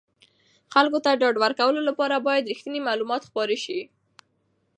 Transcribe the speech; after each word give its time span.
خلکو 0.73 0.99
ته 1.03 1.09
د 1.13 1.17
ډاډ 1.21 1.35
ورکولو 1.43 1.79
لپاره 1.89 2.23
باید 2.27 2.49
رښتیني 2.51 2.79
معلومات 2.87 3.21
خپاره 3.29 3.55
شي. 3.63 3.79